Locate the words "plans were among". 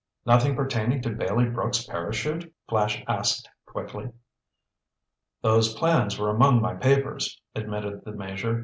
5.75-6.59